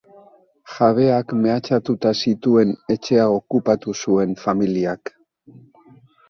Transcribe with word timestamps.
Jabeak 0.75 1.33
mehatxatuta 1.41 2.13
zituen 2.29 2.71
etxea 2.95 3.27
okupatu 3.35 3.95
zuen 4.07 4.35
familiak. 4.47 5.15